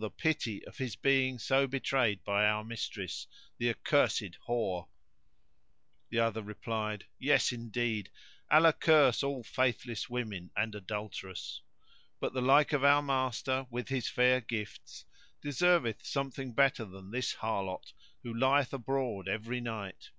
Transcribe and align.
the 0.00 0.10
pity 0.10 0.62
of 0.66 0.76
his 0.76 0.96
being 0.96 1.38
so 1.38 1.66
betrayed 1.66 2.22
by 2.22 2.44
our 2.44 2.62
mistress, 2.62 3.26
the 3.56 3.70
accursed 3.70 4.36
whore!"[FN#118] 4.46 4.86
The 6.10 6.18
other 6.18 6.42
replied, 6.42 7.06
"Yes 7.18 7.52
indeed: 7.52 8.10
Allah 8.50 8.74
curse 8.74 9.22
all 9.22 9.42
faithless 9.42 10.10
women 10.10 10.50
and 10.54 10.74
adulterous; 10.74 11.62
but 12.20 12.34
the 12.34 12.42
like 12.42 12.74
of 12.74 12.84
our 12.84 13.00
master, 13.00 13.66
with 13.70 13.88
his 13.88 14.10
fair 14.10 14.42
gifts, 14.42 15.06
deserveth 15.40 16.04
something 16.04 16.52
better 16.52 16.84
than 16.84 17.10
this 17.10 17.36
harlot 17.36 17.94
who 18.22 18.34
lieth 18.34 18.74
abroad 18.74 19.26
every 19.26 19.62
night." 19.62 20.10